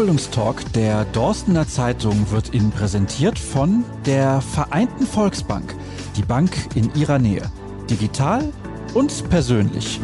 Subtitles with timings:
[0.00, 5.76] Ausbildungstalk der Dorstener Zeitung wird Ihnen präsentiert von der Vereinten Volksbank,
[6.16, 7.42] die Bank in Ihrer Nähe.
[7.90, 8.50] Digital
[8.94, 10.00] und persönlich.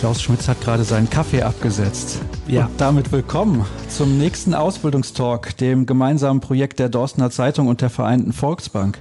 [0.00, 2.18] Klaus Schmitz hat gerade seinen Kaffee abgesetzt.
[2.48, 2.66] Ja.
[2.66, 8.32] Und damit willkommen zum nächsten Ausbildungstalk, dem gemeinsamen Projekt der Dorstener Zeitung und der Vereinten
[8.32, 8.98] Volksbank.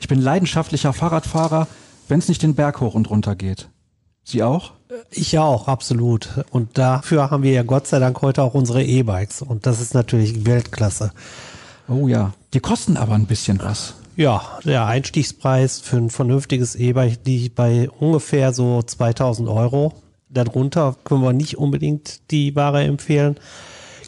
[0.00, 1.68] Ich bin leidenschaftlicher Fahrradfahrer,
[2.08, 3.68] wenn es nicht den Berg hoch und runter geht.
[4.24, 4.75] Sie auch?
[5.10, 6.44] Ich auch, absolut.
[6.50, 9.42] Und dafür haben wir ja Gott sei Dank heute auch unsere E-Bikes.
[9.42, 11.12] Und das ist natürlich Weltklasse.
[11.88, 12.32] Oh ja.
[12.54, 13.94] Die kosten aber ein bisschen was.
[14.16, 19.92] Ja, der Einstiegspreis für ein vernünftiges E-Bike liegt bei ungefähr so 2000 Euro.
[20.30, 23.36] Darunter können wir nicht unbedingt die Ware empfehlen.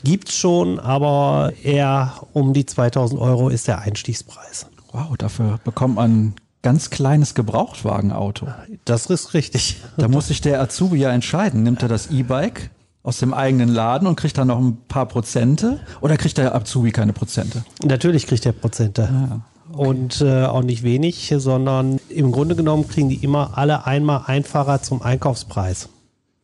[0.04, 4.66] Gibt's schon, aber eher um die 2000 Euro ist der Einstiegspreis.
[4.92, 8.48] Wow, dafür bekommt man ganz kleines Gebrauchtwagenauto.
[8.84, 9.76] Das ist richtig.
[9.96, 11.62] Da muss sich der Azubi ja entscheiden.
[11.62, 12.70] Nimmt er das E-Bike
[13.02, 16.90] aus dem eigenen Laden und kriegt dann noch ein paar Prozente oder kriegt der Azubi
[16.90, 17.64] keine Prozente?
[17.84, 19.08] Natürlich kriegt er Prozente.
[19.10, 19.40] Ah,
[19.72, 19.88] okay.
[19.88, 24.44] Und äh, auch nicht wenig, sondern im Grunde genommen kriegen die immer alle einmal ein
[24.44, 25.88] Fahrrad zum Einkaufspreis.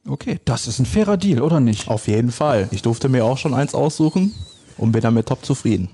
[0.06, 1.88] Okay, das ist ein fairer Deal, oder nicht?
[1.88, 2.68] Auf jeden Fall.
[2.70, 4.34] Ich durfte mir auch schon eins aussuchen
[4.76, 5.88] und bin damit top zufrieden.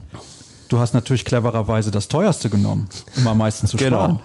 [0.70, 4.20] Du hast natürlich clevererweise das teuerste genommen, um am meisten zu sparen.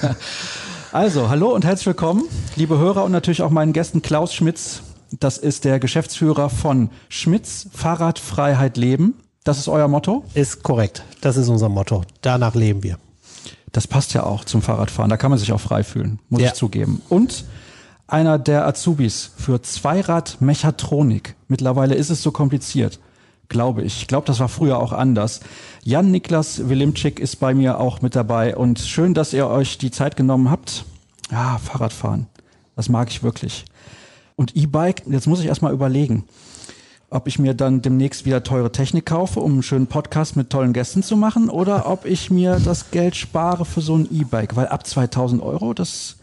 [0.00, 0.14] Genau.
[0.92, 2.24] also, hallo und herzlich willkommen,
[2.56, 4.82] liebe Hörer und natürlich auch meinen Gästen Klaus Schmitz.
[5.20, 9.14] Das ist der Geschäftsführer von Schmitz Fahrradfreiheit Leben.
[9.44, 10.24] Das ist euer Motto?
[10.34, 11.04] Ist korrekt.
[11.20, 12.02] Das ist unser Motto.
[12.22, 12.98] Danach leben wir.
[13.70, 15.10] Das passt ja auch zum Fahrradfahren.
[15.10, 16.48] Da kann man sich auch frei fühlen, muss ja.
[16.48, 17.02] ich zugeben.
[17.08, 17.44] Und
[18.08, 21.36] einer der Azubis für Zweirad-Mechatronik.
[21.46, 22.98] Mittlerweile ist es so kompliziert.
[23.48, 24.02] Glaube ich.
[24.02, 25.40] Ich glaube, das war früher auch anders.
[25.84, 29.90] Jan Niklas Wilimczyk ist bei mir auch mit dabei und schön, dass ihr euch die
[29.90, 30.84] Zeit genommen habt.
[31.30, 32.26] Ja, Fahrradfahren.
[32.74, 33.64] Das mag ich wirklich.
[34.34, 36.24] Und E-Bike, jetzt muss ich erstmal überlegen,
[37.08, 40.72] ob ich mir dann demnächst wieder teure Technik kaufe, um einen schönen Podcast mit tollen
[40.72, 44.66] Gästen zu machen, oder ob ich mir das Geld spare für so ein E-Bike, weil
[44.66, 46.16] ab 2000 Euro, das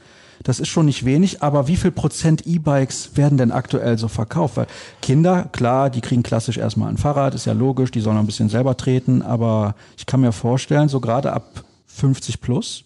[0.44, 4.58] das ist schon nicht wenig, aber wie viel Prozent E-Bikes werden denn aktuell so verkauft?
[4.58, 4.68] Weil
[5.02, 8.50] Kinder, klar, die kriegen klassisch erstmal ein Fahrrad, ist ja logisch, die sollen ein bisschen
[8.50, 12.86] selber treten, aber ich kann mir vorstellen, so gerade ab 50 plus,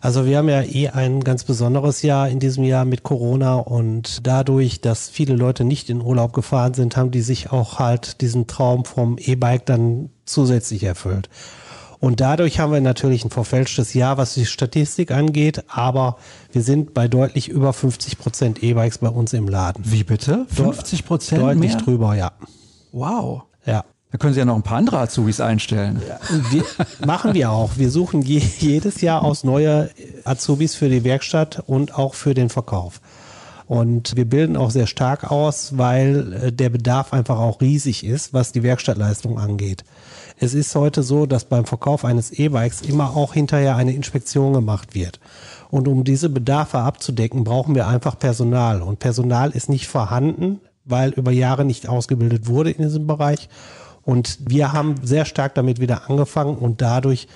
[0.00, 4.26] also wir haben ja eh ein ganz besonderes Jahr in diesem Jahr mit Corona und
[4.26, 8.46] dadurch, dass viele Leute nicht in Urlaub gefahren sind, haben die sich auch halt diesen
[8.46, 11.28] Traum vom E-Bike dann zusätzlich erfüllt.
[12.00, 16.16] Und dadurch haben wir natürlich ein verfälschtes Jahr, was die Statistik angeht, aber
[16.50, 19.84] wir sind bei deutlich über 50 Prozent E-Bikes bei uns im Laden.
[19.86, 20.46] Wie bitte?
[20.48, 21.82] 50 Prozent Deutlich mehr?
[21.82, 22.32] drüber, ja.
[22.92, 23.42] Wow.
[23.66, 23.84] Ja.
[24.10, 26.02] Da können Sie ja noch ein paar andere Azubis einstellen.
[26.08, 26.18] Ja,
[26.50, 26.64] wir,
[27.06, 27.76] machen wir auch.
[27.76, 29.90] Wir suchen je, jedes Jahr aus neue
[30.24, 33.00] Azubis für die Werkstatt und auch für den Verkauf.
[33.70, 38.34] Und wir bilden auch sehr stark aus, weil äh, der Bedarf einfach auch riesig ist,
[38.34, 39.84] was die Werkstattleistung angeht.
[40.38, 44.96] Es ist heute so, dass beim Verkauf eines E-Bikes immer auch hinterher eine Inspektion gemacht
[44.96, 45.20] wird.
[45.70, 48.82] Und um diese Bedarfe abzudecken, brauchen wir einfach Personal.
[48.82, 53.48] Und Personal ist nicht vorhanden, weil über Jahre nicht ausgebildet wurde in diesem Bereich.
[54.02, 57.28] Und wir haben sehr stark damit wieder angefangen und dadurch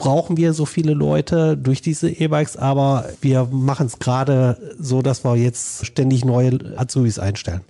[0.00, 5.22] brauchen wir so viele Leute durch diese E-Bikes, aber wir machen es gerade so, dass
[5.24, 7.60] wir jetzt ständig neue Azubis einstellen.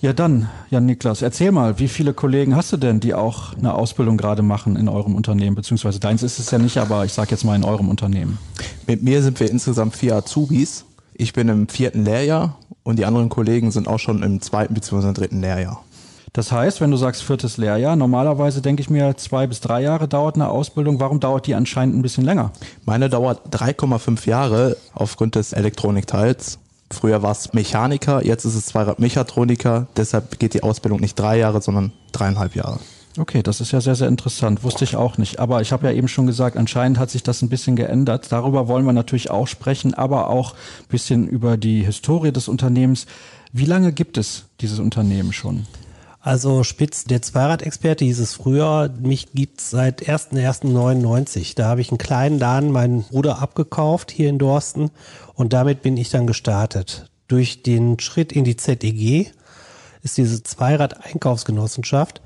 [0.00, 3.74] Ja, dann, Jan Niklas, erzähl mal, wie viele Kollegen hast du denn, die auch eine
[3.74, 5.56] Ausbildung gerade machen in eurem Unternehmen?
[5.56, 8.38] Beziehungsweise deins ist es ja nicht, aber ich sage jetzt mal in eurem Unternehmen.
[8.86, 10.84] Mit mir sind wir insgesamt vier Azubis.
[11.14, 15.12] Ich bin im vierten Lehrjahr und die anderen Kollegen sind auch schon im zweiten bzw.
[15.12, 15.82] dritten Lehrjahr.
[16.36, 20.06] Das heißt, wenn du sagst viertes Lehrjahr, normalerweise denke ich mir, zwei bis drei Jahre
[20.06, 21.00] dauert eine Ausbildung.
[21.00, 22.52] Warum dauert die anscheinend ein bisschen länger?
[22.84, 26.58] Meine dauert 3,5 Jahre aufgrund des Elektronikteils.
[26.90, 29.86] Früher war es Mechaniker, jetzt ist es Zweirad-Mechatroniker.
[29.96, 32.80] Deshalb geht die Ausbildung nicht drei Jahre, sondern dreieinhalb Jahre.
[33.16, 34.62] Okay, das ist ja sehr, sehr interessant.
[34.62, 35.40] Wusste ich auch nicht.
[35.40, 38.30] Aber ich habe ja eben schon gesagt, anscheinend hat sich das ein bisschen geändert.
[38.30, 43.06] Darüber wollen wir natürlich auch sprechen, aber auch ein bisschen über die Historie des Unternehmens.
[43.54, 45.64] Wie lange gibt es dieses Unternehmen schon?
[46.26, 51.54] Also Spitz, der Zweiradexperte hieß es früher, mich gibt's seit 1.1.99.
[51.54, 54.90] Da habe ich einen kleinen Laden meinen Bruder abgekauft hier in Dorsten
[55.34, 57.08] und damit bin ich dann gestartet.
[57.28, 59.30] Durch den Schritt in die ZEG
[60.02, 62.20] ist diese Zweirad-Einkaufsgenossenschaft,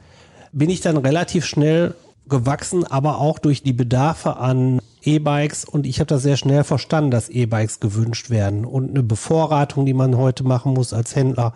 [0.50, 1.94] bin ich dann relativ schnell
[2.26, 7.10] gewachsen, aber auch durch die Bedarfe an E-Bikes und ich habe das sehr schnell verstanden,
[7.10, 11.52] dass E-Bikes gewünscht werden und eine Bevorratung, die man heute machen muss als Händler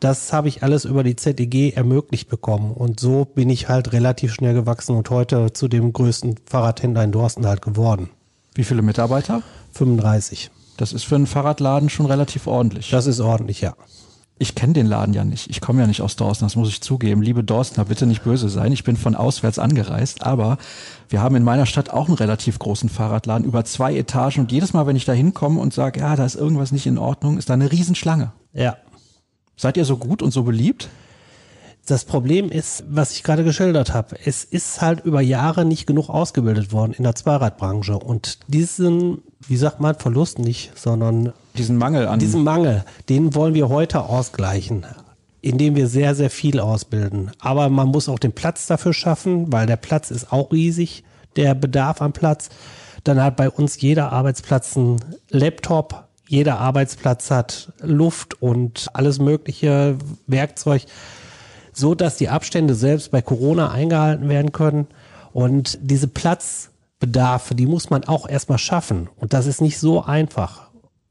[0.00, 2.72] das habe ich alles über die ZEG ermöglicht bekommen.
[2.72, 7.12] Und so bin ich halt relativ schnell gewachsen und heute zu dem größten Fahrradhändler in
[7.12, 8.10] Dorsten halt geworden.
[8.54, 9.42] Wie viele Mitarbeiter?
[9.72, 10.50] 35.
[10.76, 12.90] Das ist für einen Fahrradladen schon relativ ordentlich.
[12.90, 13.74] Das ist ordentlich, ja.
[14.36, 15.48] Ich kenne den Laden ja nicht.
[15.48, 17.22] Ich komme ja nicht aus Dorsten, das muss ich zugeben.
[17.22, 18.72] Liebe Dorstner, bitte nicht böse sein.
[18.72, 20.58] Ich bin von auswärts angereist, aber
[21.08, 24.72] wir haben in meiner Stadt auch einen relativ großen Fahrradladen über zwei Etagen und jedes
[24.72, 27.48] Mal, wenn ich da hinkomme und sage, ja, da ist irgendwas nicht in Ordnung, ist
[27.48, 28.32] da eine Riesenschlange.
[28.52, 28.76] Ja.
[29.56, 30.88] Seid ihr so gut und so beliebt?
[31.86, 36.08] Das Problem ist, was ich gerade geschildert habe, es ist halt über Jahre nicht genug
[36.08, 42.08] ausgebildet worden in der Zweiradbranche und diesen, wie sagt man, Verlust nicht, sondern diesen Mangel
[42.08, 44.86] an diesen Mangel, den wollen wir heute ausgleichen,
[45.42, 47.32] indem wir sehr sehr viel ausbilden.
[47.38, 51.04] Aber man muss auch den Platz dafür schaffen, weil der Platz ist auch riesig,
[51.36, 52.48] der Bedarf am Platz.
[53.04, 59.96] Dann hat bei uns jeder Arbeitsplatz einen Laptop, jeder Arbeitsplatz hat Luft und alles mögliche
[60.26, 60.86] Werkzeug
[61.74, 64.86] so dass die Abstände selbst bei Corona eingehalten werden können.
[65.32, 69.08] Und diese Platzbedarfe, die muss man auch erstmal schaffen.
[69.16, 70.68] Und das ist nicht so einfach.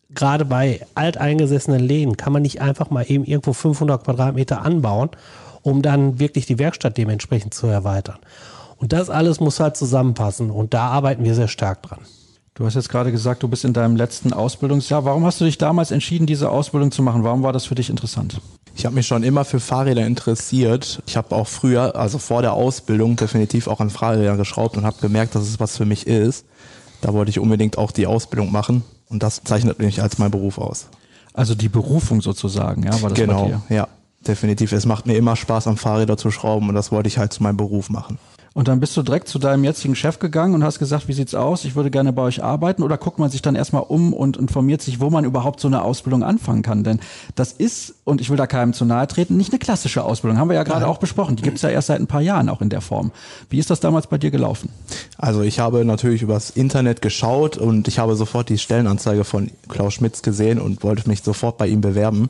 [0.09, 5.09] Gerade bei alteingesessenen Läden kann man nicht einfach mal eben irgendwo 500 Quadratmeter anbauen,
[5.61, 8.19] um dann wirklich die Werkstatt dementsprechend zu erweitern.
[8.77, 10.49] Und das alles muss halt zusammenpassen.
[10.49, 11.99] Und da arbeiten wir sehr stark dran.
[12.55, 15.05] Du hast jetzt gerade gesagt, du bist in deinem letzten Ausbildungsjahr.
[15.05, 17.23] Warum hast du dich damals entschieden, diese Ausbildung zu machen?
[17.23, 18.39] Warum war das für dich interessant?
[18.75, 21.01] Ich habe mich schon immer für Fahrräder interessiert.
[21.07, 24.97] Ich habe auch früher, also vor der Ausbildung, definitiv auch an Fahrrädern geschraubt und habe
[25.01, 26.45] gemerkt, dass es was für mich ist.
[27.01, 30.59] Da wollte ich unbedingt auch die Ausbildung machen und das zeichnet mich als mein Beruf
[30.59, 30.89] aus.
[31.33, 33.61] Also die Berufung sozusagen, ja, war das genau, bei dir?
[33.69, 33.87] ja,
[34.27, 34.71] definitiv.
[34.71, 37.43] Es macht mir immer Spaß, am Fahrräder zu schrauben und das wollte ich halt zu
[37.43, 38.17] meinem Beruf machen.
[38.55, 41.33] Und dann bist du direkt zu deinem jetzigen Chef gegangen und hast gesagt, wie sieht's
[41.33, 41.65] aus?
[41.65, 42.83] Ich würde gerne bei euch arbeiten.
[42.83, 45.81] Oder guckt man sich dann erstmal um und informiert sich, wo man überhaupt so eine
[45.81, 46.83] Ausbildung anfangen kann?
[46.83, 46.99] Denn
[47.33, 50.37] das ist, und ich will da keinem zu nahe treten, nicht eine klassische Ausbildung.
[50.37, 51.35] Haben wir ja gerade auch besprochen.
[51.35, 53.11] Die gibt's ja erst seit ein paar Jahren auch in der Form.
[53.49, 54.69] Wie ist das damals bei dir gelaufen?
[55.17, 59.95] Also ich habe natürlich übers Internet geschaut und ich habe sofort die Stellenanzeige von Klaus
[59.95, 62.29] Schmitz gesehen und wollte mich sofort bei ihm bewerben.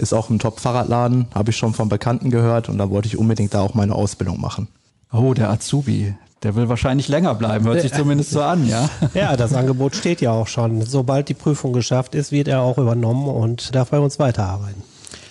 [0.00, 3.52] Ist auch ein Top-Fahrradladen, habe ich schon von Bekannten gehört und da wollte ich unbedingt
[3.52, 4.68] da auch meine Ausbildung machen.
[5.12, 6.14] Oh, der Azubi.
[6.42, 8.88] Der will wahrscheinlich länger bleiben, hört sich zumindest so an, ja?
[9.14, 10.80] Ja, das Angebot steht ja auch schon.
[10.80, 14.82] Sobald die Prüfung geschafft ist, wird er auch übernommen und darf bei uns weiterarbeiten.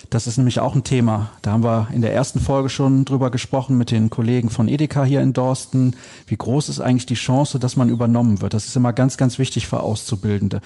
[0.08, 1.30] Das ist nämlich auch ein Thema.
[1.42, 5.02] Da haben wir in der ersten Folge schon drüber gesprochen mit den Kollegen von Edeka
[5.04, 5.96] hier in Dorsten.
[6.28, 8.54] Wie groß ist eigentlich die Chance, dass man übernommen wird?
[8.54, 10.60] Das ist immer ganz, ganz wichtig für Auszubildende.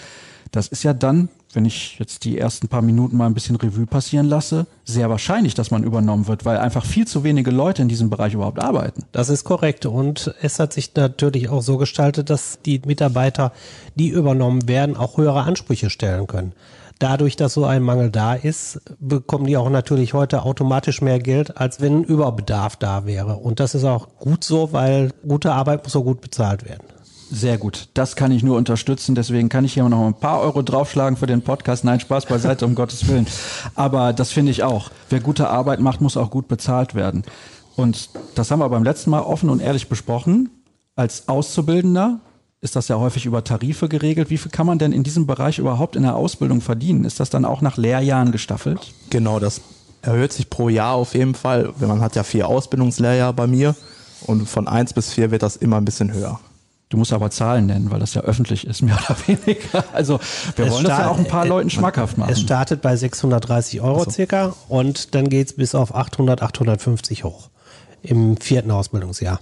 [0.55, 3.87] Das ist ja dann, wenn ich jetzt die ersten paar Minuten mal ein bisschen Revue
[3.87, 7.89] passieren lasse, sehr wahrscheinlich, dass man übernommen wird, weil einfach viel zu wenige Leute in
[7.89, 9.03] diesem Bereich überhaupt arbeiten.
[9.11, 9.85] Das ist korrekt.
[9.85, 13.53] Und es hat sich natürlich auch so gestaltet, dass die Mitarbeiter,
[13.97, 16.53] die übernommen werden, auch höhere Ansprüche stellen können.
[17.01, 21.57] Dadurch, dass so ein Mangel da ist, bekommen die auch natürlich heute automatisch mehr Geld,
[21.57, 23.39] als wenn Überbedarf da wäre.
[23.39, 26.85] Und das ist auch gut so, weil gute Arbeit muss so gut bezahlt werden.
[27.31, 27.89] Sehr gut.
[27.95, 29.15] Das kann ich nur unterstützen.
[29.15, 31.85] Deswegen kann ich hier noch ein paar Euro draufschlagen für den Podcast.
[31.85, 33.27] Nein, Spaß beiseite, um Gottes Willen.
[33.75, 34.91] Aber das finde ich auch.
[35.11, 37.25] Wer gute Arbeit macht, muss auch gut bezahlt werden.
[37.77, 40.51] Und das haben wir beim letzten Mal offen und ehrlich besprochen.
[40.97, 42.21] Als Auszubildender
[42.61, 44.31] ist das ja häufig über Tarife geregelt.
[44.31, 47.05] Wie viel kann man denn in diesem Bereich überhaupt in der Ausbildung verdienen?
[47.05, 48.93] Ist das dann auch nach Lehrjahren gestaffelt?
[49.11, 49.61] Genau, das
[50.03, 51.73] erhöht sich pro Jahr auf jeden Fall.
[51.81, 53.75] Man hat ja vier Ausbildungslehrjahre bei mir
[54.27, 56.41] und von eins bis vier wird das immer ein bisschen höher.
[56.91, 59.85] Du musst aber Zahlen nennen, weil das ja öffentlich ist, mehr oder weniger.
[59.93, 60.21] Also
[60.57, 62.33] wir es wollen das ja auch ein paar Leuten schmackhaft machen.
[62.33, 64.11] Es startet bei 630 Euro so.
[64.11, 67.49] circa und dann geht's bis auf 800, 850 hoch
[68.03, 69.41] im vierten Ausbildungsjahr.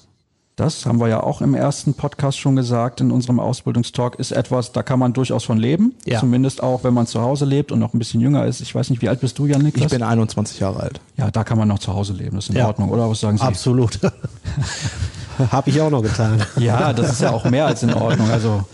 [0.57, 4.73] Das haben wir ja auch im ersten Podcast schon gesagt, in unserem Ausbildungstalk ist etwas,
[4.73, 5.95] da kann man durchaus von leben.
[6.05, 6.21] Ja.
[6.21, 8.61] Zumindest auch, wenn man zu Hause lebt und noch ein bisschen jünger ist.
[8.61, 9.87] Ich weiß nicht, wie alt bist du, Jan Niklas?
[9.87, 11.01] Ich bin 21 Jahre alt.
[11.17, 12.37] Ja, da kann man noch zu Hause leben.
[12.37, 12.67] Das ist in ja.
[12.67, 13.09] Ordnung, oder?
[13.09, 13.45] Was sagen Sie?
[13.45, 13.99] Absolut.
[15.51, 16.43] Habe ich auch noch getan.
[16.59, 18.31] Ja, das ist ja auch mehr als in Ordnung.
[18.31, 18.65] Also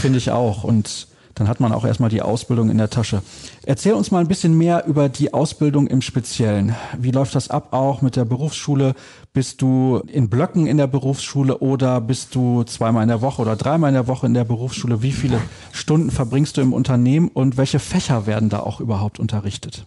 [0.00, 0.64] finde ich auch.
[0.64, 3.22] Und dann hat man auch erstmal die Ausbildung in der Tasche.
[3.64, 6.74] Erzähl uns mal ein bisschen mehr über die Ausbildung im Speziellen.
[6.98, 8.94] Wie läuft das ab auch mit der Berufsschule?
[9.32, 13.56] Bist du in Blöcken in der Berufsschule oder bist du zweimal in der Woche oder
[13.56, 15.02] dreimal in der Woche in der Berufsschule?
[15.02, 15.38] Wie viele
[15.72, 19.86] Stunden verbringst du im Unternehmen und welche Fächer werden da auch überhaupt unterrichtet?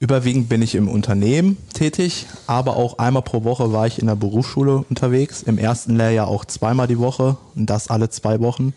[0.00, 4.14] Überwiegend bin ich im Unternehmen tätig, aber auch einmal pro Woche war ich in der
[4.14, 5.42] Berufsschule unterwegs.
[5.42, 8.74] Im ersten Lehrjahr auch zweimal die Woche und das alle zwei Wochen.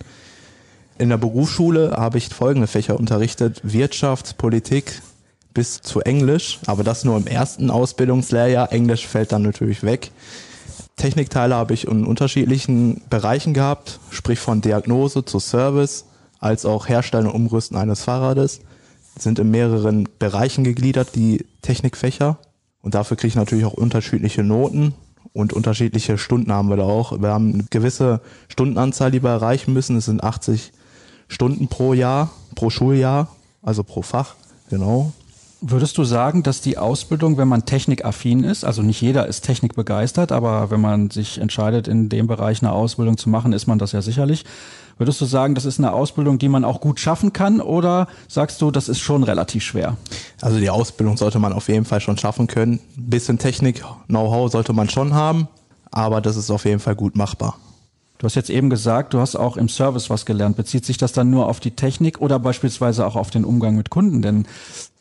[0.97, 3.61] In der Berufsschule habe ich folgende Fächer unterrichtet.
[3.63, 5.03] Wirtschaft, Politik
[5.53, 8.71] bis zu Englisch, aber das nur im ersten Ausbildungslehrjahr.
[8.71, 10.09] Englisch fällt dann natürlich weg.
[10.95, 16.05] Technikteile habe ich in unterschiedlichen Bereichen gehabt, sprich von Diagnose zu Service,
[16.39, 18.61] als auch Herstellen und Umrüsten eines Fahrrades
[19.17, 22.37] sind in mehreren Bereichen gegliedert, die Technikfächer.
[22.81, 24.93] Und dafür kriege ich natürlich auch unterschiedliche Noten
[25.33, 27.21] und unterschiedliche Stunden haben wir da auch.
[27.21, 29.95] Wir haben eine gewisse Stundenanzahl, die wir erreichen müssen.
[29.95, 30.71] Es sind 80
[31.27, 33.29] Stunden pro Jahr, pro Schuljahr,
[33.61, 34.35] also pro Fach,
[34.69, 35.13] genau.
[35.61, 40.31] Würdest du sagen, dass die Ausbildung, wenn man technikaffin ist, also nicht jeder ist technikbegeistert,
[40.31, 43.91] aber wenn man sich entscheidet, in dem Bereich eine Ausbildung zu machen, ist man das
[43.91, 44.43] ja sicherlich.
[45.01, 48.61] Würdest du sagen, das ist eine Ausbildung, die man auch gut schaffen kann oder sagst
[48.61, 49.97] du, das ist schon relativ schwer?
[50.41, 52.79] Also die Ausbildung sollte man auf jeden Fall schon schaffen können.
[52.95, 55.47] Ein bisschen Technik-Know-how sollte man schon haben,
[55.89, 57.57] aber das ist auf jeden Fall gut machbar.
[58.19, 60.55] Du hast jetzt eben gesagt, du hast auch im Service was gelernt.
[60.55, 63.89] Bezieht sich das dann nur auf die Technik oder beispielsweise auch auf den Umgang mit
[63.89, 64.21] Kunden?
[64.21, 64.45] Denn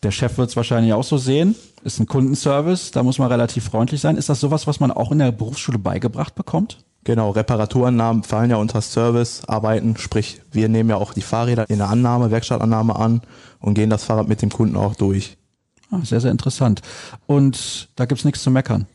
[0.02, 1.56] der Chef wird es wahrscheinlich auch so sehen.
[1.84, 4.16] Ist ein Kundenservice, da muss man relativ freundlich sein.
[4.16, 6.78] Ist das sowas, was man auch in der Berufsschule beigebracht bekommt?
[7.04, 11.88] Genau, Reparaturannahmen fallen ja unter Servicearbeiten, sprich wir nehmen ja auch die Fahrräder in der
[11.88, 13.22] Annahme, Werkstattannahme an
[13.58, 15.38] und gehen das Fahrrad mit dem Kunden auch durch.
[15.90, 16.82] Ah, sehr, sehr interessant.
[17.26, 18.86] Und da gibt's nichts zu meckern.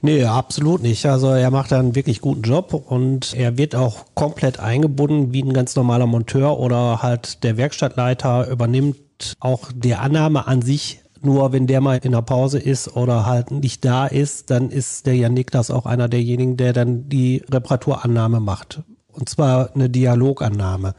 [0.00, 1.06] Nee, absolut nicht.
[1.06, 5.42] Also er macht da einen wirklich guten Job und er wird auch komplett eingebunden wie
[5.42, 11.52] ein ganz normaler Monteur oder halt der Werkstattleiter übernimmt auch die Annahme an sich nur
[11.52, 15.16] wenn der mal in der Pause ist oder halt nicht da ist, dann ist der
[15.16, 18.82] Jan Niklas auch einer derjenigen, der dann die Reparaturannahme macht.
[19.12, 20.94] Und zwar eine Dialogannahme.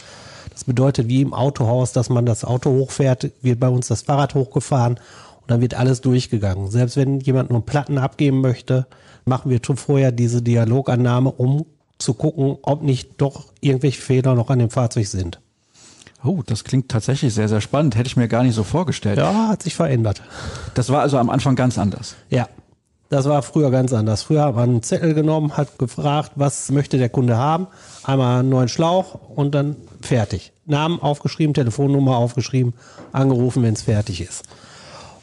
[0.52, 4.36] Das bedeutet wie im Autohaus, dass man das Auto hochfährt, wird bei uns das Fahrrad
[4.36, 4.96] hochgefahren
[5.42, 6.70] und dann wird alles durchgegangen.
[6.70, 8.86] Selbst wenn jemand nur Platten abgeben möchte,
[9.26, 11.66] machen wir schon vorher diese Dialogannahme, um
[11.98, 15.42] zu gucken, ob nicht doch irgendwelche Fehler noch an dem Fahrzeug sind.
[16.24, 17.96] Oh, das klingt tatsächlich sehr, sehr spannend.
[17.96, 19.18] Hätte ich mir gar nicht so vorgestellt.
[19.18, 20.22] Ja, hat sich verändert.
[20.74, 22.16] Das war also am Anfang ganz anders.
[22.30, 22.48] Ja,
[23.10, 24.24] das war früher ganz anders.
[24.24, 27.68] Früher hat man einen Zettel genommen, hat gefragt, was möchte der Kunde haben.
[28.04, 30.52] Einmal einen neuen Schlauch und dann fertig.
[30.66, 32.74] Namen aufgeschrieben, Telefonnummer aufgeschrieben,
[33.12, 34.46] angerufen, wenn es fertig ist.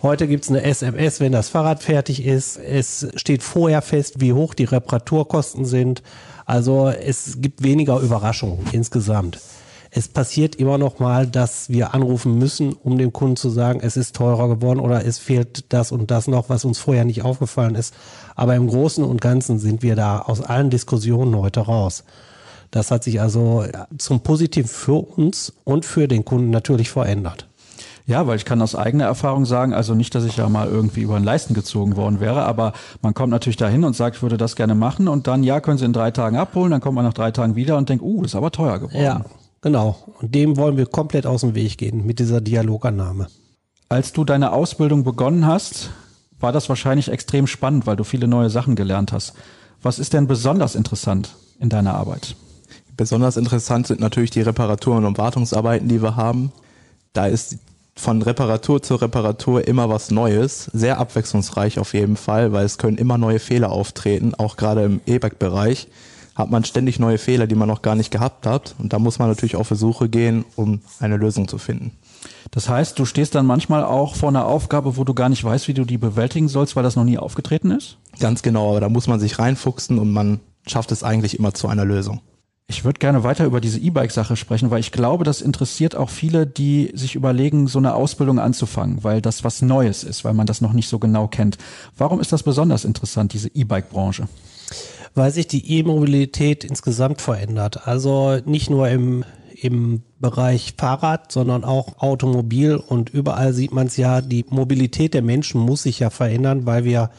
[0.02, 2.59] Heute gibt's eine SMS, wenn das Fahrrad fertig ist.
[2.59, 6.02] Es steht vorher fest, wie hoch die Reparaturkosten sind.
[6.47, 9.40] Also es gibt weniger Überraschungen insgesamt.
[9.92, 13.97] Es passiert immer noch mal, dass wir anrufen müssen, um dem Kunden zu sagen, es
[13.97, 17.75] ist teurer geworden oder es fehlt das und das noch, was uns vorher nicht aufgefallen
[17.75, 17.94] ist.
[18.37, 22.04] Aber im Großen und Ganzen sind wir da aus allen Diskussionen heute raus.
[22.70, 23.64] Das hat sich also
[23.99, 27.49] zum Positiven für uns und für den Kunden natürlich verändert.
[28.06, 31.02] Ja, weil ich kann aus eigener Erfahrung sagen, also nicht, dass ich ja mal irgendwie
[31.02, 34.37] über den Leisten gezogen worden wäre, aber man kommt natürlich dahin und sagt, ich würde
[34.37, 37.04] das gerne machen und dann, ja, können Sie in drei Tagen abholen, dann kommt man
[37.04, 39.00] nach drei Tagen wieder und denkt, uh, ist aber teuer geworden.
[39.00, 39.25] Ja,
[39.60, 39.96] genau.
[40.20, 43.28] Und dem wollen wir komplett aus dem Weg gehen mit dieser Dialogannahme.
[43.88, 45.90] Als du deine Ausbildung begonnen hast,
[46.38, 49.34] war das wahrscheinlich extrem spannend, weil du viele neue Sachen gelernt hast.
[49.82, 52.36] Was ist denn besonders interessant in deiner Arbeit?
[52.96, 56.52] Besonders interessant sind natürlich die Reparaturen und Wartungsarbeiten, die wir haben.
[57.12, 57.58] Da ist
[57.96, 60.70] von Reparatur zu Reparatur immer was Neues.
[60.72, 64.34] Sehr abwechslungsreich auf jeden Fall, weil es können immer neue Fehler auftreten.
[64.34, 65.88] Auch gerade im E-Bike-Bereich
[66.40, 68.75] hat man ständig neue Fehler, die man noch gar nicht gehabt hat.
[68.78, 71.92] Und da muss man natürlich auf Versuche gehen, um eine Lösung zu finden.
[72.50, 75.68] Das heißt, du stehst dann manchmal auch vor einer Aufgabe, wo du gar nicht weißt,
[75.68, 77.99] wie du die bewältigen sollst, weil das noch nie aufgetreten ist?
[78.18, 81.68] Ganz genau, aber da muss man sich reinfuchsen und man schafft es eigentlich immer zu
[81.68, 82.20] einer Lösung.
[82.66, 86.47] Ich würde gerne weiter über diese E-Bike-Sache sprechen, weil ich glaube, das interessiert auch viele,
[86.47, 90.61] die sich überlegen, so eine Ausbildung anzufangen, weil das was Neues ist, weil man das
[90.61, 91.59] noch nicht so genau kennt.
[91.99, 94.28] Warum ist das besonders interessant, diese E-Bike-Branche?
[95.14, 97.86] Weil sich die E-Mobilität insgesamt verändert.
[97.86, 99.24] Also nicht nur im,
[99.60, 105.22] im Bereich Fahrrad, sondern auch Automobil und überall sieht man es ja, die Mobilität der
[105.22, 107.10] Menschen muss sich ja verändern, weil wir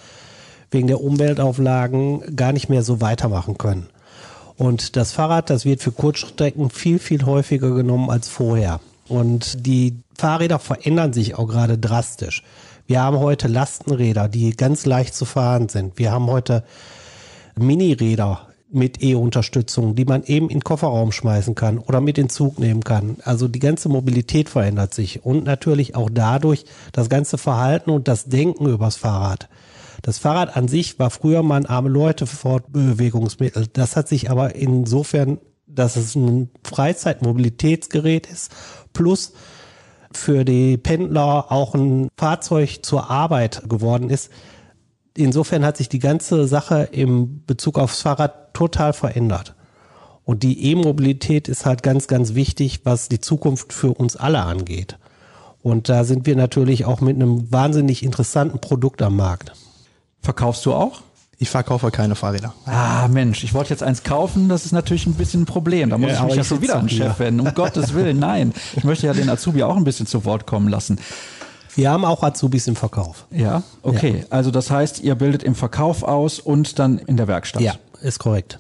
[0.72, 3.88] wegen der Umweltauflagen gar nicht mehr so weitermachen können.
[4.58, 8.79] Und das Fahrrad, das wird für Kurzstrecken viel, viel häufiger genommen als vorher.
[9.08, 12.43] Und die Fahrräder verändern sich auch gerade drastisch.
[12.88, 15.98] Wir haben heute Lastenräder, die ganz leicht zu fahren sind.
[15.98, 16.63] Wir haben heute
[17.60, 22.58] Miniräder mit E-Unterstützung, die man eben in den Kofferraum schmeißen kann oder mit in Zug
[22.58, 23.17] nehmen kann.
[23.24, 28.25] Also die ganze Mobilität verändert sich und natürlich auch dadurch das ganze Verhalten und das
[28.25, 29.50] Denken übers Fahrrad.
[30.01, 33.67] Das Fahrrad an sich war früher mal ein arme Leute Fortbewegungsmittel.
[33.74, 38.51] Das hat sich aber insofern, dass es ein Freizeitmobilitätsgerät ist,
[38.93, 39.34] plus
[40.13, 44.29] für die Pendler auch ein Fahrzeug zur Arbeit geworden ist.
[45.15, 49.56] Insofern hat sich die ganze Sache im Bezug aufs Fahrrad total verändert.
[50.24, 54.98] Und die E-Mobilität ist halt ganz, ganz wichtig, was die Zukunft für uns alle angeht.
[55.62, 59.51] Und da sind wir natürlich auch mit einem wahnsinnig interessanten Produkt am Markt.
[60.22, 61.01] Verkaufst du auch?
[61.38, 62.53] Ich verkaufe keine Fahrräder.
[62.65, 65.89] Ah, Mensch, ich wollte jetzt eins kaufen, das ist natürlich ein bisschen ein Problem.
[65.89, 67.39] Da muss ja, ich mich ja schon wieder an den Chef wenden.
[67.39, 68.53] Um Gottes Willen, nein.
[68.75, 71.00] Ich möchte ja den Azubi auch ein bisschen zu Wort kommen lassen.
[71.75, 73.25] Wir haben auch Azubis im Verkauf.
[73.32, 74.20] Ja, okay.
[74.20, 74.25] Ja.
[74.30, 77.62] Also das heißt, ihr bildet im Verkauf aus und dann in der Werkstatt.
[77.62, 78.60] Ja, ist korrekt.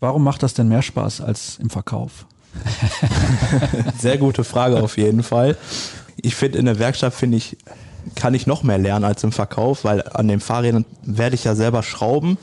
[0.00, 2.26] Warum macht das denn mehr Spaß als im Verkauf?
[3.98, 5.56] Sehr gute Frage auf jeden Fall.
[6.16, 7.56] Ich finde, in der Werkstatt finde ich,
[8.14, 11.54] kann ich noch mehr lernen als im Verkauf, weil an den Fahrrädern werde ich ja
[11.54, 12.38] selber schrauben.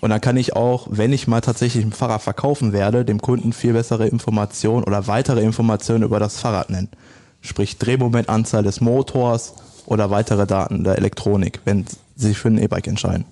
[0.00, 3.52] Und dann kann ich auch, wenn ich mal tatsächlich ein Fahrrad verkaufen werde, dem Kunden
[3.52, 6.90] viel bessere Informationen oder weitere Informationen über das Fahrrad nennen.
[7.46, 9.54] Sprich Drehmomentanzahl des Motors
[9.86, 11.86] oder weitere Daten der Elektronik, wenn
[12.16, 13.24] sie sich für ein E-Bike entscheiden.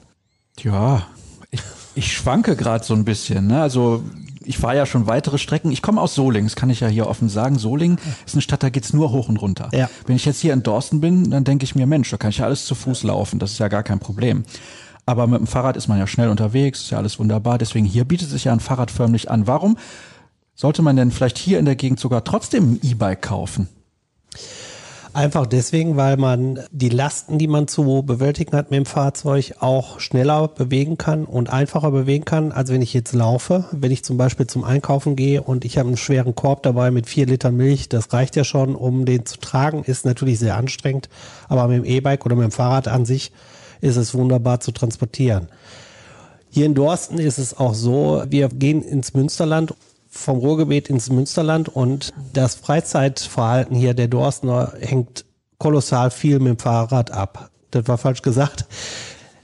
[0.60, 1.02] Ja,
[1.50, 1.60] ich,
[1.94, 3.48] ich schwanke gerade so ein bisschen.
[3.48, 3.60] Ne?
[3.60, 4.04] Also
[4.44, 5.72] ich fahre ja schon weitere Strecken.
[5.72, 7.58] Ich komme aus Solingen, das kann ich ja hier offen sagen.
[7.58, 9.68] Solingen ist eine Stadt, da geht's nur hoch und runter.
[9.72, 9.90] Ja.
[10.06, 12.38] Wenn ich jetzt hier in Dorsten bin, dann denke ich mir, Mensch, da kann ich
[12.38, 13.38] ja alles zu Fuß laufen.
[13.38, 14.44] Das ist ja gar kein Problem.
[15.06, 17.58] Aber mit dem Fahrrad ist man ja schnell unterwegs, ist ja alles wunderbar.
[17.58, 19.46] Deswegen hier bietet sich ja ein Fahrrad förmlich an.
[19.46, 19.76] Warum
[20.54, 23.68] sollte man denn vielleicht hier in der Gegend sogar trotzdem ein E-Bike kaufen?
[25.14, 30.00] Einfach deswegen, weil man die Lasten, die man zu bewältigen hat mit dem Fahrzeug, auch
[30.00, 33.66] schneller bewegen kann und einfacher bewegen kann, als wenn ich jetzt laufe.
[33.70, 37.08] Wenn ich zum Beispiel zum Einkaufen gehe und ich habe einen schweren Korb dabei mit
[37.08, 41.08] vier Litern Milch, das reicht ja schon, um den zu tragen, ist natürlich sehr anstrengend.
[41.48, 43.30] Aber mit dem E-Bike oder mit dem Fahrrad an sich
[43.80, 45.46] ist es wunderbar zu transportieren.
[46.50, 49.74] Hier in Dorsten ist es auch so, wir gehen ins Münsterland
[50.14, 55.24] vom Ruhrgebiet ins Münsterland und das Freizeitverhalten hier der Dorstner hängt
[55.58, 57.50] kolossal viel mit dem Fahrrad ab.
[57.70, 58.66] Das war falsch gesagt.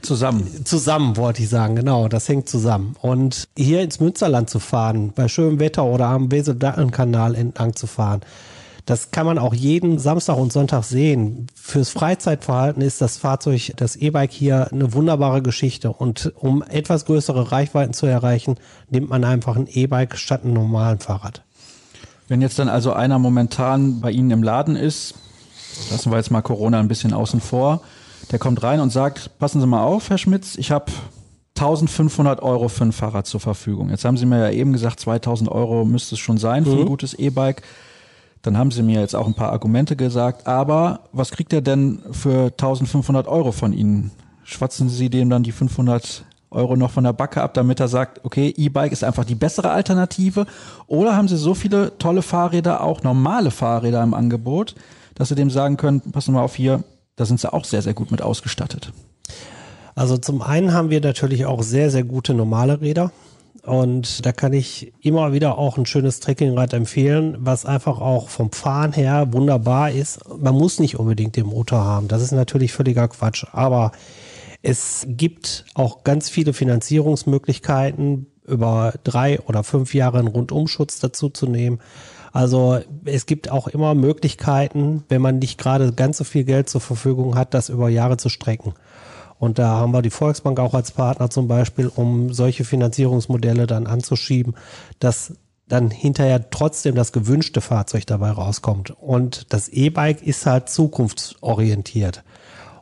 [0.00, 0.64] Zusammen.
[0.64, 2.94] Zusammen wollte ich sagen, genau, das hängt zusammen.
[3.02, 8.20] Und hier ins Münsterland zu fahren, bei schönem Wetter oder am Wesel-Datteln-Kanal entlang zu fahren,
[8.90, 11.46] das kann man auch jeden Samstag und Sonntag sehen.
[11.54, 15.92] Fürs Freizeitverhalten ist das Fahrzeug, das E-Bike hier eine wunderbare Geschichte.
[15.92, 18.56] Und um etwas größere Reichweiten zu erreichen,
[18.88, 21.42] nimmt man einfach ein E-Bike statt einem normalen Fahrrad.
[22.26, 25.14] Wenn jetzt dann also einer momentan bei Ihnen im Laden ist,
[25.90, 27.82] lassen wir jetzt mal Corona ein bisschen außen vor,
[28.32, 30.90] der kommt rein und sagt, passen Sie mal auf, Herr Schmitz, ich habe
[31.56, 33.90] 1500 Euro für ein Fahrrad zur Verfügung.
[33.90, 36.80] Jetzt haben Sie mir ja eben gesagt, 2000 Euro müsste es schon sein für ein
[36.80, 36.86] Mhm.
[36.86, 37.62] gutes E-Bike.
[38.42, 40.46] Dann haben Sie mir jetzt auch ein paar Argumente gesagt.
[40.46, 44.10] Aber was kriegt er denn für 1500 Euro von Ihnen?
[44.44, 48.24] Schwatzen Sie dem dann die 500 Euro noch von der Backe ab, damit er sagt,
[48.24, 50.46] okay, E-Bike ist einfach die bessere Alternative?
[50.86, 54.74] Oder haben Sie so viele tolle Fahrräder, auch normale Fahrräder im Angebot,
[55.14, 56.82] dass Sie dem sagen können, passen wir auf hier,
[57.16, 58.92] da sind Sie auch sehr, sehr gut mit ausgestattet.
[59.94, 63.12] Also zum einen haben wir natürlich auch sehr, sehr gute normale Räder.
[63.64, 68.52] Und da kann ich immer wieder auch ein schönes Trekkingrad empfehlen, was einfach auch vom
[68.52, 70.20] Fahren her wunderbar ist.
[70.38, 72.08] Man muss nicht unbedingt den Motor haben.
[72.08, 73.44] Das ist natürlich völliger Quatsch.
[73.52, 73.92] Aber
[74.62, 81.46] es gibt auch ganz viele Finanzierungsmöglichkeiten, über drei oder fünf Jahre einen Rundumschutz dazu zu
[81.46, 81.80] nehmen.
[82.32, 86.80] Also es gibt auch immer Möglichkeiten, wenn man nicht gerade ganz so viel Geld zur
[86.80, 88.74] Verfügung hat, das über Jahre zu strecken.
[89.40, 93.86] Und da haben wir die Volksbank auch als Partner zum Beispiel, um solche Finanzierungsmodelle dann
[93.86, 94.54] anzuschieben,
[94.98, 95.32] dass
[95.66, 98.90] dann hinterher trotzdem das gewünschte Fahrzeug dabei rauskommt.
[98.90, 102.22] Und das E-Bike ist halt zukunftsorientiert.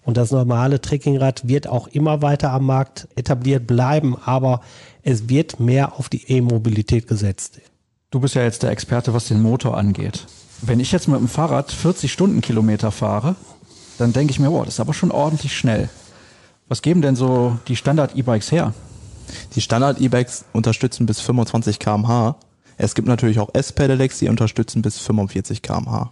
[0.02, 4.60] Und das normale Trekkingrad wird auch immer weiter am Markt etabliert bleiben, aber
[5.04, 7.60] es wird mehr auf die E-Mobilität gesetzt.
[8.10, 10.26] Du bist ja jetzt der Experte, was den Motor angeht.
[10.62, 13.36] Wenn ich jetzt mit dem Fahrrad 40 Stundenkilometer fahre,
[13.98, 15.88] dann denke ich mir, wow, das ist aber schon ordentlich schnell.
[16.68, 18.74] Was geben denn so die Standard-E-Bikes her?
[19.54, 22.36] Die Standard-E-Bikes unterstützen bis 25 km/h.
[22.76, 26.10] Es gibt natürlich auch S-Pedelecs, die unterstützen bis 45 km/h.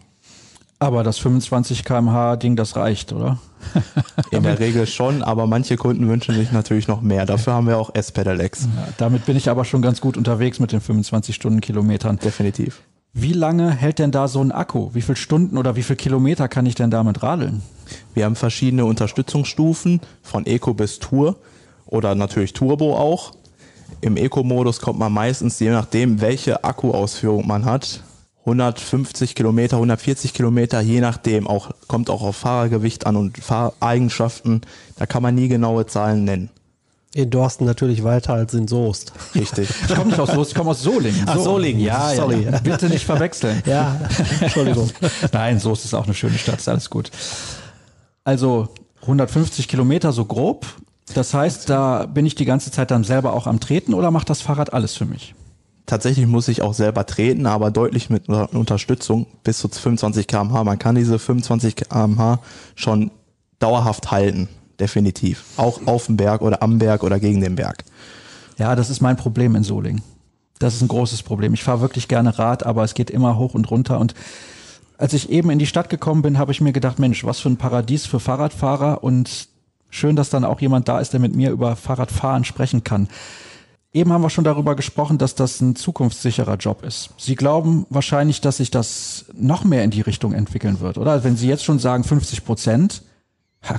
[0.79, 3.38] Aber das 25 km/h Ding, das reicht, oder?
[4.31, 7.27] In der Regel schon, aber manche Kunden wünschen sich natürlich noch mehr.
[7.27, 8.62] Dafür haben wir auch S-Pedelecs.
[8.64, 12.19] Ja, damit bin ich aber schon ganz gut unterwegs mit den 25 Stundenkilometern.
[12.19, 12.83] Definitiv.
[13.19, 14.91] Wie lange hält denn da so ein Akku?
[14.93, 17.63] Wie viele Stunden oder wie viele Kilometer kann ich denn damit radeln?
[18.13, 21.37] Wir haben verschiedene Unterstützungsstufen von Eco bis Tour
[21.87, 23.33] oder natürlich Turbo auch.
[24.03, 28.03] Im Eco-Modus kommt man meistens, je nachdem, welche Akkuausführung man hat,
[28.41, 34.61] 150 Kilometer, 140 Kilometer, je nachdem, auch, kommt auch auf Fahrergewicht an und Fahreigenschaften.
[34.97, 36.51] Da kann man nie genaue Zahlen nennen.
[37.14, 39.12] In Dorsten natürlich weiter als in Soest.
[39.35, 39.69] Richtig.
[39.88, 41.25] Ich komme nicht aus Soest, ich komme aus Solingen.
[41.27, 41.81] Ach, Solingen.
[41.81, 42.45] Ja, Sorry.
[42.45, 43.62] Ja, bitte nicht verwechseln.
[43.64, 44.01] Ja,
[44.40, 44.90] Entschuldigung.
[45.33, 47.11] Nein, Soest ist auch eine schöne Stadt, ist alles gut.
[48.25, 48.69] Also
[49.03, 50.66] 150 Kilometer so grob.
[51.14, 54.29] Das heißt, da bin ich die ganze Zeit dann selber auch am Treten oder macht
[54.29, 55.35] das Fahrrad alles für mich?
[55.87, 60.64] Tatsächlich muss ich auch selber treten, aber deutlich mit Unterstützung bis zu 25 km/h.
[60.64, 62.40] Man kann diese 25 km/h
[62.75, 63.12] schon
[63.61, 64.49] dauerhaft halten,
[64.81, 65.45] definitiv.
[65.57, 67.85] Auch auf dem Berg oder am Berg oder gegen den Berg.
[68.59, 70.03] Ja, das ist mein Problem in Solingen.
[70.59, 71.55] Das ist ein großes Problem.
[71.55, 74.01] Ich fahre wirklich gerne Rad, aber es geht immer hoch und runter.
[74.01, 74.15] Und
[74.97, 77.51] als ich eben in die Stadt gekommen bin, habe ich mir gedacht, Mensch, was für
[77.51, 79.49] ein Paradies für Fahrradfahrer und
[79.91, 83.09] schön, dass dann auch jemand da ist, der mit mir über Fahrradfahren sprechen kann.
[83.93, 87.11] Eben haben wir schon darüber gesprochen, dass das ein zukunftssicherer Job ist.
[87.17, 91.25] Sie glauben wahrscheinlich, dass sich das noch mehr in die Richtung entwickeln wird, oder?
[91.25, 93.03] Wenn Sie jetzt schon sagen 50 Prozent,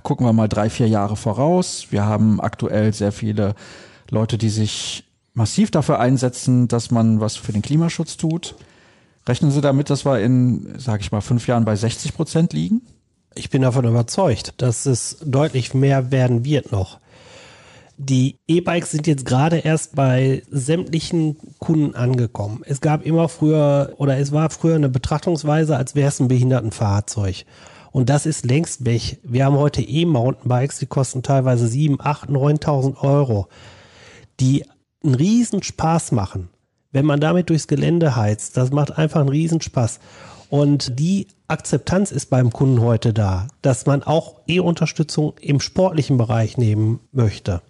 [0.04, 1.88] gucken wir mal drei, vier Jahre voraus.
[1.89, 3.56] Wir haben aktuell sehr viele
[4.10, 8.56] Leute, die sich massiv dafür einsetzen, dass man was für den Klimaschutz tut.
[9.28, 12.82] Rechnen Sie damit, dass wir in, sage ich mal, fünf Jahren bei 60 Prozent liegen?
[13.36, 17.00] Ich bin davon überzeugt, dass es deutlich mehr werden wird noch.
[18.00, 22.62] Die E-Bikes sind jetzt gerade erst bei sämtlichen Kunden angekommen.
[22.65, 27.45] Es gab immer früher oder es war früher eine Betrachtungsweise, als wäre es ein Behindertenfahrzeug.
[27.97, 29.17] Und das ist längst weg.
[29.23, 33.47] Wir haben heute E-Mountainbikes, die kosten teilweise 7, 8, 9.000 Euro,
[34.39, 34.65] die
[35.03, 36.49] einen riesen Spaß machen.
[36.91, 39.99] Wenn man damit durchs Gelände heizt, das macht einfach einen riesen Spaß.
[40.51, 46.55] Und die Akzeptanz ist beim Kunden heute da, dass man auch E-Unterstützung im sportlichen Bereich
[46.55, 47.63] nehmen möchte.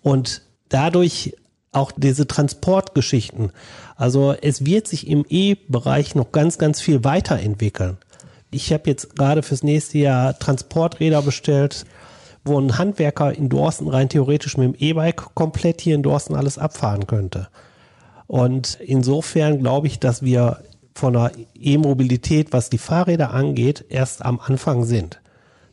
[0.00, 1.34] Und dadurch
[1.72, 3.50] auch diese Transportgeschichten.
[3.96, 7.98] Also es wird sich im E-Bereich noch ganz, ganz viel weiterentwickeln.
[8.50, 11.84] Ich habe jetzt gerade fürs nächste Jahr Transporträder bestellt,
[12.44, 16.58] wo ein Handwerker in Dorsten rein theoretisch mit dem E-Bike komplett hier in Dorsten alles
[16.58, 17.48] abfahren könnte.
[18.26, 20.62] Und insofern glaube ich, dass wir
[20.94, 25.20] von der E-Mobilität, was die Fahrräder angeht, erst am Anfang sind.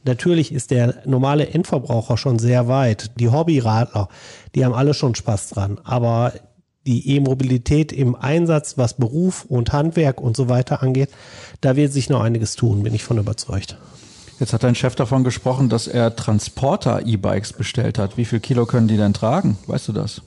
[0.03, 3.11] Natürlich ist der normale Endverbraucher schon sehr weit.
[3.19, 4.07] Die Hobbyradler,
[4.55, 5.79] die haben alle schon Spaß dran.
[5.83, 6.33] Aber
[6.87, 11.09] die E-Mobilität im Einsatz, was Beruf und Handwerk und so weiter angeht,
[11.61, 13.77] da wird sich noch einiges tun, bin ich von überzeugt.
[14.39, 18.17] Jetzt hat dein Chef davon gesprochen, dass er Transporter-E-Bikes bestellt hat.
[18.17, 19.57] Wie viel Kilo können die denn tragen?
[19.67, 20.21] Weißt du das?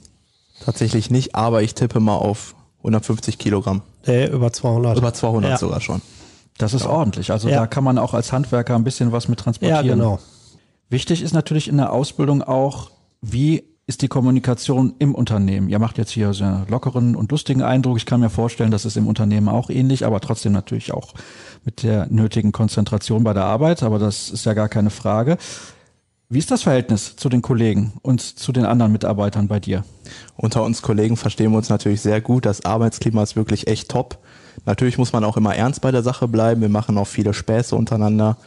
[0.63, 3.81] Tatsächlich nicht, aber ich tippe mal auf 150 Kilogramm.
[4.05, 4.97] Nee, über 200.
[4.97, 5.57] Über 200 ja.
[5.57, 6.01] sogar schon.
[6.57, 6.89] Das ist ja.
[6.89, 7.31] ordentlich.
[7.31, 7.61] Also ja.
[7.61, 9.85] da kann man auch als Handwerker ein bisschen was mit transportieren.
[9.85, 10.19] Ja, genau.
[10.89, 15.67] Wichtig ist natürlich in der Ausbildung auch, wie ist die Kommunikation im Unternehmen?
[15.67, 17.97] Ihr macht jetzt hier so einen lockeren und lustigen Eindruck.
[17.97, 21.13] Ich kann mir vorstellen, das ist im Unternehmen auch ähnlich, aber trotzdem natürlich auch
[21.65, 23.83] mit der nötigen Konzentration bei der Arbeit.
[23.83, 25.37] Aber das ist ja gar keine Frage.
[26.29, 29.83] Wie ist das Verhältnis zu den Kollegen und zu den anderen Mitarbeitern bei dir?
[30.37, 32.45] Unter uns Kollegen verstehen wir uns natürlich sehr gut.
[32.45, 34.19] Das Arbeitsklima ist wirklich echt top.
[34.65, 36.61] Natürlich muss man auch immer ernst bei der Sache bleiben.
[36.61, 38.37] Wir machen auch viele Späße untereinander.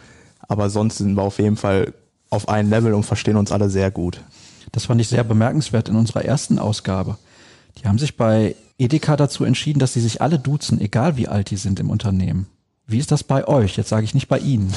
[0.49, 1.93] Aber sonst sind wir auf jeden Fall
[2.31, 4.23] auf einem Level und verstehen uns alle sehr gut.
[4.75, 7.17] Das fand ich sehr bemerkenswert in unserer ersten Ausgabe.
[7.79, 11.51] Die haben sich bei Edeka dazu entschieden, dass sie sich alle duzen, egal wie alt
[11.51, 12.47] die sind im Unternehmen.
[12.85, 13.77] Wie ist das bei euch?
[13.77, 14.75] Jetzt sage ich nicht bei Ihnen.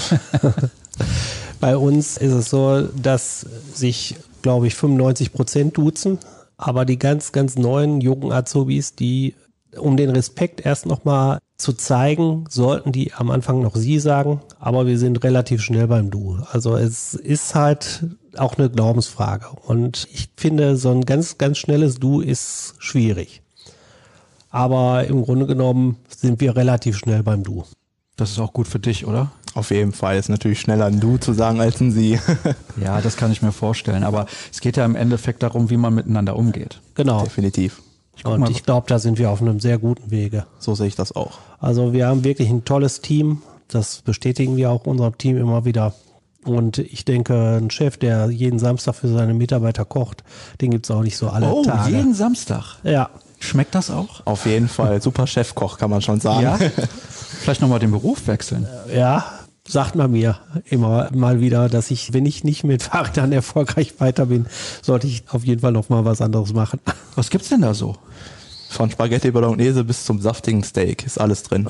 [1.59, 6.19] bei uns ist es so, dass sich, glaube ich, 95 Prozent duzen.
[6.57, 9.33] Aber die ganz, ganz neuen jungen Azubis, die
[9.77, 14.85] um den Respekt erst nochmal zu zeigen, sollten die am Anfang noch Sie sagen, aber
[14.85, 16.37] wir sind relativ schnell beim Du.
[16.51, 18.05] Also es ist halt
[18.39, 19.47] auch eine Glaubensfrage.
[19.65, 23.41] Und ich finde, so ein ganz, ganz schnelles Du ist schwierig.
[24.49, 27.63] Aber im Grunde genommen sind wir relativ schnell beim Du.
[28.15, 29.31] Das ist auch gut für dich, oder?
[29.53, 30.17] Auf jeden Fall.
[30.17, 32.19] Ist natürlich schneller ein Du zu sagen als ein Sie.
[32.83, 34.03] ja, das kann ich mir vorstellen.
[34.03, 36.81] Aber es geht ja im Endeffekt darum, wie man miteinander umgeht.
[36.95, 37.23] Genau.
[37.23, 37.81] Definitiv.
[38.15, 40.47] Ich und ich glaube, da sind wir auf einem sehr guten Wege.
[40.57, 41.37] So sehe ich das auch.
[41.59, 43.43] Also wir haben wirklich ein tolles Team.
[43.67, 45.93] Das bestätigen wir auch unserem Team immer wieder.
[46.47, 50.23] Und ich denke, ein Chef, der jeden Samstag für seine Mitarbeiter kocht,
[50.61, 51.91] den gibt es auch nicht so alle oh, Tage.
[51.95, 52.77] jeden Samstag?
[52.83, 53.09] Ja.
[53.39, 54.25] Schmeckt das auch?
[54.25, 55.01] Auf jeden Fall.
[55.01, 56.43] Super Chefkoch, kann man schon sagen.
[56.43, 56.57] Ja.
[57.41, 58.65] Vielleicht nochmal den Beruf wechseln.
[58.91, 59.25] Ja,
[59.67, 64.27] sagt man mir immer mal wieder, dass ich, wenn ich nicht mit Fahrrädern erfolgreich weiter
[64.27, 64.47] bin,
[64.81, 66.79] sollte ich auf jeden Fall noch mal was anderes machen.
[67.15, 67.95] Was gibt's denn da so?
[68.69, 71.67] Von Spaghetti Bolognese bis zum saftigen Steak ist alles drin.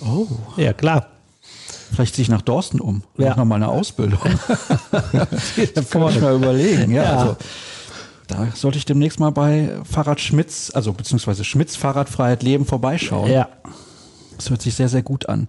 [0.00, 0.26] Oh.
[0.56, 1.06] Ja, klar.
[1.92, 3.02] Vielleicht ziehe ich nach Dorsten um.
[3.16, 3.30] Ja.
[3.30, 4.20] Mach noch mal eine Ausbildung.
[5.74, 6.92] das kann man mal überlegen.
[6.92, 7.16] Ja, ja.
[7.16, 7.36] Also,
[8.26, 13.30] da sollte ich demnächst mal bei Fahrrad Schmitz, also beziehungsweise Schmitz Fahrradfreiheit Leben vorbeischauen.
[13.30, 13.48] Ja.
[14.36, 15.48] Das hört sich sehr, sehr gut an.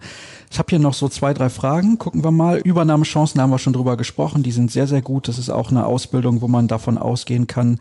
[0.50, 1.98] Ich habe hier noch so zwei, drei Fragen.
[1.98, 2.58] Gucken wir mal.
[2.58, 4.42] Übernahmechancen haben wir schon drüber gesprochen.
[4.42, 5.28] Die sind sehr, sehr gut.
[5.28, 7.78] Das ist auch eine Ausbildung, wo man davon ausgehen kann,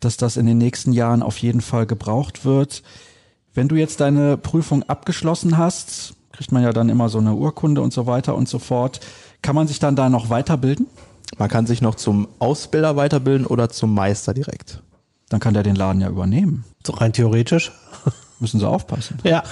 [0.00, 2.82] dass das in den nächsten Jahren auf jeden Fall gebraucht wird.
[3.52, 7.80] Wenn du jetzt deine Prüfung abgeschlossen hast, kriegt man ja dann immer so eine Urkunde
[7.80, 9.00] und so weiter und so fort.
[9.42, 10.86] Kann man sich dann da noch weiterbilden?
[11.36, 14.80] Man kann sich noch zum Ausbilder weiterbilden oder zum Meister direkt.
[15.30, 16.64] Dann kann der den Laden ja übernehmen.
[16.86, 17.72] So rein theoretisch.
[18.38, 19.18] Müssen sie aufpassen.
[19.24, 19.42] Ja.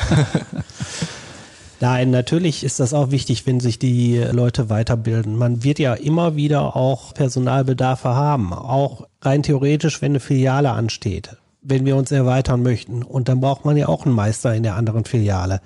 [1.80, 5.36] Nein, natürlich ist das auch wichtig, wenn sich die Leute weiterbilden.
[5.36, 11.36] Man wird ja immer wieder auch Personalbedarfe haben, auch rein theoretisch, wenn eine Filiale ansteht,
[11.62, 13.02] wenn wir uns erweitern möchten.
[13.02, 15.60] Und dann braucht man ja auch einen Meister in der anderen Filiale.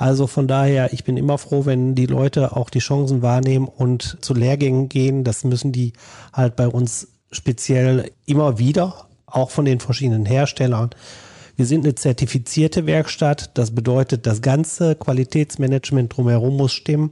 [0.00, 4.16] Also von daher, ich bin immer froh, wenn die Leute auch die Chancen wahrnehmen und
[4.22, 5.24] zu Lehrgängen gehen.
[5.24, 5.92] Das müssen die
[6.32, 10.88] halt bei uns speziell immer wieder auch von den verschiedenen Herstellern.
[11.54, 13.50] Wir sind eine zertifizierte Werkstatt.
[13.58, 17.10] Das bedeutet, das ganze Qualitätsmanagement drumherum muss stimmen.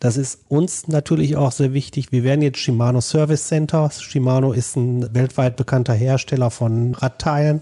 [0.00, 2.12] Das ist uns natürlich auch sehr wichtig.
[2.12, 3.90] Wir werden jetzt Shimano Service Center.
[3.90, 7.60] Shimano ist ein weltweit bekannter Hersteller von Radteilen,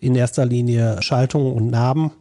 [0.00, 2.12] in erster Linie Schaltungen und Narben.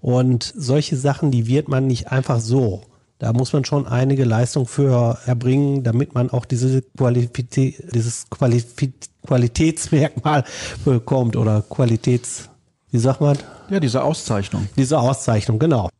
[0.00, 2.82] Und solche Sachen, die wird man nicht einfach so.
[3.18, 9.10] Da muss man schon einige Leistung für erbringen, damit man auch diese Qualität, dieses Qualität,
[9.26, 10.44] Qualitätsmerkmal
[10.86, 12.48] bekommt oder Qualitäts,
[12.90, 13.36] wie sagt man?
[13.68, 14.68] Ja, diese Auszeichnung.
[14.76, 15.90] Diese Auszeichnung, genau.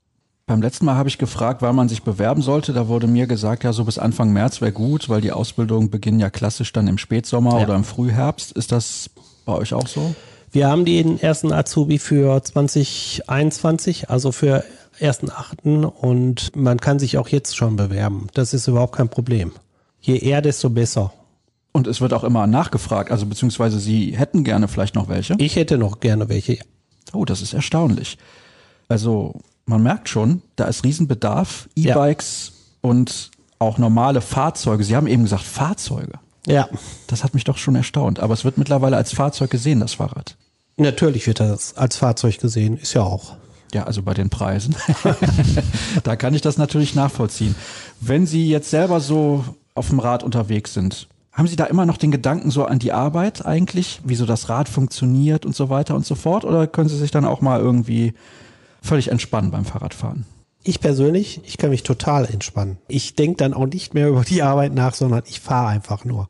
[0.46, 2.72] Beim letzten Mal habe ich gefragt, weil man sich bewerben sollte.
[2.72, 6.18] Da wurde mir gesagt, ja, so bis Anfang März wäre gut, weil die Ausbildungen beginnen
[6.18, 7.64] ja klassisch dann im Spätsommer ja.
[7.64, 8.52] oder im Frühherbst.
[8.52, 9.10] Ist das
[9.44, 10.14] bei euch auch so?
[10.52, 14.64] Wir haben den ersten Azubi für 2021, also für
[14.98, 18.26] ersten Achten und man kann sich auch jetzt schon bewerben.
[18.34, 19.52] Das ist überhaupt kein Problem.
[20.00, 21.12] Je eher, desto besser.
[21.72, 25.34] Und es wird auch immer nachgefragt, also beziehungsweise Sie hätten gerne vielleicht noch welche?
[25.38, 26.58] Ich hätte noch gerne welche.
[27.12, 28.18] Oh, das ist erstaunlich.
[28.88, 31.68] Also man merkt schon, da ist Riesenbedarf.
[31.76, 32.90] E-Bikes ja.
[32.90, 34.82] und auch normale Fahrzeuge.
[34.82, 36.18] Sie haben eben gesagt Fahrzeuge.
[36.46, 36.68] Ja.
[37.06, 38.18] Das hat mich doch schon erstaunt.
[38.18, 40.36] Aber es wird mittlerweile als Fahrzeug gesehen, das Fahrrad.
[40.80, 43.34] Natürlich wird das als Fahrzeug gesehen, ist ja auch.
[43.74, 44.74] Ja, also bei den Preisen.
[46.02, 47.54] da kann ich das natürlich nachvollziehen.
[48.00, 51.98] Wenn Sie jetzt selber so auf dem Rad unterwegs sind, haben Sie da immer noch
[51.98, 55.94] den Gedanken so an die Arbeit eigentlich, wie so das Rad funktioniert und so weiter
[55.94, 56.44] und so fort?
[56.44, 58.14] Oder können Sie sich dann auch mal irgendwie
[58.80, 60.24] völlig entspannen beim Fahrradfahren.
[60.62, 62.78] Ich persönlich, ich kann mich total entspannen.
[62.88, 66.28] Ich denke dann auch nicht mehr über die Arbeit nach, sondern ich fahre einfach nur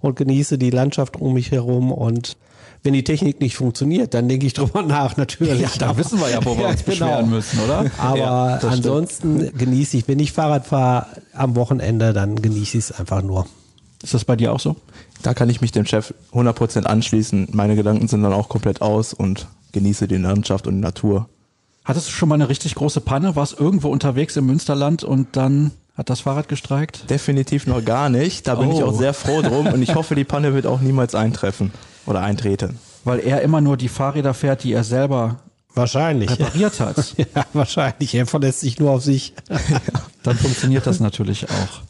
[0.00, 2.36] und genieße die Landschaft um mich herum und
[2.82, 5.60] wenn die Technik nicht funktioniert, dann denke ich drüber nach, natürlich.
[5.60, 7.36] Ja, da wissen wir ja, wo wir uns beschweren genau.
[7.36, 7.90] müssen, oder?
[7.98, 9.58] Aber ja, ansonsten stimmt.
[9.58, 13.46] genieße ich, wenn ich Fahrrad fahre am Wochenende, dann genieße ich es einfach nur.
[14.02, 14.76] Ist das bei dir auch so?
[15.22, 17.48] Da kann ich mich dem Chef 100% anschließen.
[17.52, 21.28] Meine Gedanken sind dann auch komplett aus und genieße die Landschaft und die Natur.
[21.84, 23.36] Hattest du schon mal eine richtig große Panne?
[23.36, 27.10] Warst irgendwo unterwegs im Münsterland und dann hat das Fahrrad gestreikt?
[27.10, 28.48] Definitiv noch gar nicht.
[28.48, 28.76] Da bin oh.
[28.76, 31.72] ich auch sehr froh drum und ich hoffe, die Panne wird auch niemals eintreffen
[32.06, 32.78] oder eintreten.
[33.04, 35.40] Weil er immer nur die Fahrräder fährt, die er selber
[35.74, 37.14] wahrscheinlich repariert hat.
[37.16, 38.14] ja, wahrscheinlich.
[38.14, 39.34] Er verlässt sich nur auf sich.
[40.22, 41.82] dann funktioniert das natürlich auch.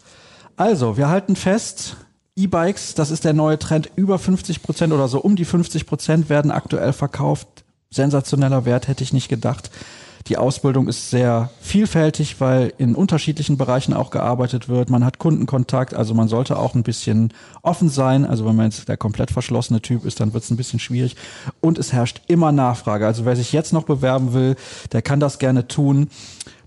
[0.57, 1.97] Also, wir halten fest,
[2.37, 3.91] E-Bikes, das ist der neue Trend.
[3.97, 7.63] Über 50 Prozent oder so um die 50 Prozent werden aktuell verkauft
[7.93, 9.71] sensationeller Wert, hätte ich nicht gedacht.
[10.29, 14.89] Die Ausbildung ist sehr vielfältig, weil in unterschiedlichen Bereichen auch gearbeitet wird.
[14.89, 17.33] Man hat Kundenkontakt, also man sollte auch ein bisschen
[17.63, 18.25] offen sein.
[18.25, 21.17] Also wenn man jetzt der komplett verschlossene Typ ist, dann wird es ein bisschen schwierig.
[21.61, 23.07] Und es herrscht immer Nachfrage.
[23.07, 24.57] Also wer sich jetzt noch bewerben will,
[24.93, 26.09] der kann das gerne tun.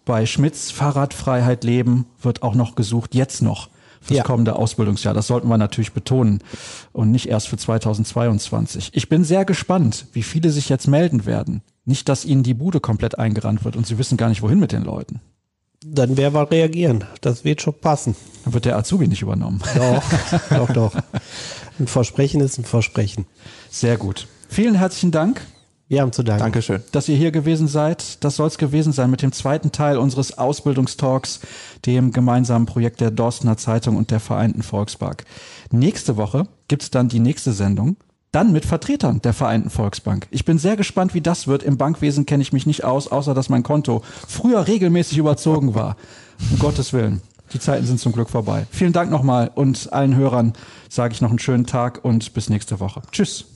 [0.04, 3.70] Bei Schmitz Fahrradfreiheit leben wird auch noch gesucht, jetzt noch
[4.02, 4.24] fürs ja.
[4.24, 5.14] kommende Ausbildungsjahr.
[5.14, 6.40] Das sollten wir natürlich betonen
[6.92, 8.92] und nicht erst für 2022.
[8.94, 11.62] Ich bin sehr gespannt, wie viele sich jetzt melden werden.
[11.86, 14.72] Nicht, dass ihnen die Bude komplett eingerannt wird und sie wissen gar nicht, wohin mit
[14.72, 15.22] den Leuten.
[15.86, 17.04] Dann werden wir reagieren.
[17.22, 18.16] Das wird schon passen.
[18.44, 19.62] Dann wird der Azubi nicht übernommen.
[19.76, 20.04] Doch,
[20.50, 20.96] doch, doch.
[21.80, 23.26] Ein Versprechen ist ein Versprechen.
[23.70, 24.28] Sehr gut.
[24.48, 25.42] Vielen herzlichen Dank.
[25.88, 26.42] Wir haben zu danken.
[26.42, 26.82] Dankeschön.
[26.92, 28.24] Dass ihr hier gewesen seid.
[28.24, 31.42] Das soll es gewesen sein mit dem zweiten Teil unseres Ausbildungstalks,
[31.86, 35.26] dem gemeinsamen Projekt der Dorstener Zeitung und der Vereinten Volksbank.
[35.72, 37.98] Nächste Woche gibt's dann die nächste Sendung.
[38.32, 40.28] Dann mit Vertretern der Vereinten Volksbank.
[40.30, 41.64] Ich bin sehr gespannt, wie das wird.
[41.64, 45.96] Im Bankwesen kenne ich mich nicht aus, außer dass mein Konto früher regelmäßig überzogen war.
[46.52, 47.22] Um Gottes Willen.
[47.54, 48.66] Die Zeiten sind zum Glück vorbei.
[48.72, 50.54] Vielen Dank nochmal und allen Hörern
[50.90, 53.04] sage ich noch einen schönen Tag und bis nächste Woche.
[53.12, 53.55] Tschüss.